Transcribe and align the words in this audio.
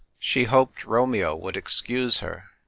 She 0.17 0.45
hoped 0.45 0.83
Romeo 0.85 1.35
would 1.35 1.55
excuse 1.55 2.21
her. 2.21 2.45